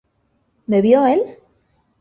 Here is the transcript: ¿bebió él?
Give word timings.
¿bebió 0.65 1.05
él? 1.05 1.21